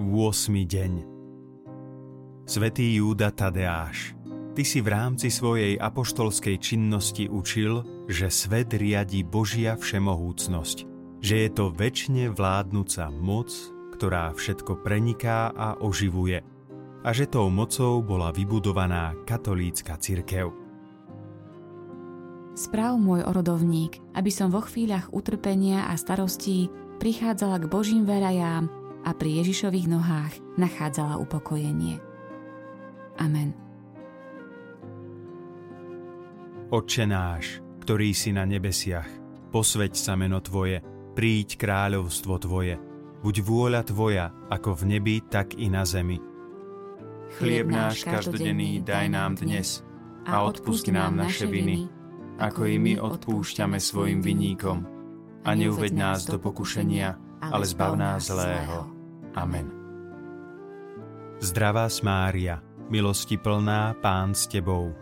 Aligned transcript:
deň 0.00 0.92
Svetý 2.48 2.96
Júda 2.96 3.28
Tadeáš, 3.28 4.16
ty 4.56 4.64
si 4.64 4.80
v 4.80 4.88
rámci 4.88 5.28
svojej 5.28 5.76
apoštolskej 5.76 6.56
činnosti 6.56 7.28
učil, 7.28 7.84
že 8.08 8.32
svet 8.32 8.72
riadi 8.72 9.20
Božia 9.20 9.76
všemohúcnosť, 9.76 10.78
že 11.20 11.34
je 11.44 11.50
to 11.52 11.68
väčšine 11.76 12.32
vládnúca 12.32 13.12
moc, 13.12 13.52
ktorá 13.92 14.32
všetko 14.32 14.80
preniká 14.80 15.52
a 15.52 15.76
oživuje 15.76 16.40
a 17.02 17.08
že 17.12 17.28
tou 17.28 17.52
mocou 17.52 18.00
bola 18.00 18.32
vybudovaná 18.32 19.12
katolícka 19.28 20.00
cirkev. 20.00 20.54
Správ 22.52 23.00
môj 23.00 23.24
orodovník, 23.24 24.00
aby 24.16 24.30
som 24.32 24.52
vo 24.52 24.60
chvíľach 24.64 25.12
utrpenia 25.12 25.88
a 25.88 25.96
starostí 25.96 26.68
prichádzala 27.00 27.64
k 27.64 27.66
Božím 27.68 28.04
verajám 28.04 28.81
a 29.02 29.10
pri 29.14 29.42
Ježišových 29.42 29.86
nohách 29.90 30.34
nachádzala 30.58 31.18
upokojenie. 31.18 31.98
Amen. 33.18 33.52
Otče 36.72 37.04
náš, 37.04 37.60
ktorý 37.84 38.16
si 38.16 38.32
na 38.32 38.48
nebesiach, 38.48 39.08
posveď 39.52 39.92
sa 39.92 40.16
meno 40.16 40.40
Tvoje, 40.40 40.80
príď 41.12 41.60
kráľovstvo 41.60 42.40
Tvoje, 42.40 42.80
buď 43.20 43.34
vôľa 43.44 43.82
Tvoja, 43.84 44.32
ako 44.48 44.80
v 44.80 44.82
nebi, 44.96 45.16
tak 45.20 45.60
i 45.60 45.68
na 45.68 45.84
zemi. 45.84 46.16
Chlieb 47.36 47.68
náš 47.68 48.08
každodenný 48.08 48.80
daj 48.80 49.06
nám 49.12 49.36
dnes 49.36 49.84
a 50.24 50.44
odpust 50.44 50.88
nám 50.88 51.16
naše 51.16 51.44
viny, 51.48 51.88
ako 52.40 52.64
i 52.68 52.76
my 52.80 52.94
odpúšťame 53.00 53.76
svojim 53.76 54.24
viníkom. 54.24 54.88
A 55.42 55.58
neuved 55.58 55.92
nás 55.92 56.24
do 56.24 56.38
pokušenia, 56.38 57.18
ale 57.42 57.66
zbav 57.66 57.98
nás 57.98 58.30
zlého. 58.30 58.86
Amen. 59.34 59.66
Zdravá 61.42 61.90
Mária, 62.06 62.62
milosti 62.86 63.34
plná, 63.34 63.98
Pán 63.98 64.30
s 64.30 64.46
Tebou, 64.46 64.94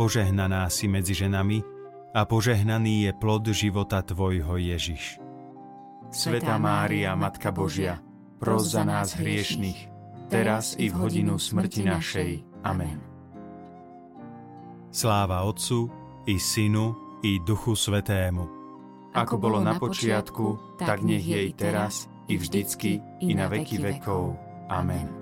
požehnaná 0.00 0.72
si 0.72 0.88
medzi 0.88 1.12
ženami 1.12 1.60
a 2.16 2.24
požehnaný 2.24 3.08
je 3.08 3.12
plod 3.12 3.44
života 3.52 4.00
Tvojho 4.00 4.56
Ježiš. 4.56 5.20
Sveta 6.08 6.56
Mária, 6.56 7.12
Matka 7.12 7.52
Božia, 7.52 8.00
pros 8.40 8.72
za 8.72 8.84
nás 8.84 9.16
hriešných, 9.16 9.88
teraz 10.32 10.76
i 10.80 10.88
v 10.88 10.96
hodinu 10.96 11.36
smrti 11.36 11.84
našej. 11.84 12.30
Amen. 12.64 13.00
Sláva 14.92 15.44
Otcu 15.48 15.88
i 16.28 16.36
Synu 16.36 17.20
i 17.24 17.40
Duchu 17.40 17.72
Svetému. 17.72 18.61
Ako 19.12 19.36
bolo 19.36 19.60
na 19.60 19.76
počiatku, 19.76 20.80
tak 20.80 21.04
nech 21.04 21.24
jej 21.24 21.52
teraz 21.52 22.08
i 22.32 22.40
vždycky 22.40 22.98
i 23.20 23.36
na 23.36 23.46
veky 23.52 23.76
vekov. 23.76 24.36
Amen. 24.72 25.21